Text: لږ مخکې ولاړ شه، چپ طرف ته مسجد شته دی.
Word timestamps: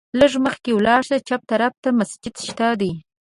لږ 0.19 0.31
مخکې 0.45 0.69
ولاړ 0.73 1.01
شه، 1.07 1.17
چپ 1.27 1.41
طرف 1.51 1.73
ته 1.83 1.89
مسجد 1.99 2.35
شته 2.47 2.67
دی. 2.81 2.91